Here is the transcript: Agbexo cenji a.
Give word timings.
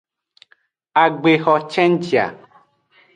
Agbexo 1.03 1.53
cenji 1.71 2.13
a. 2.25 2.25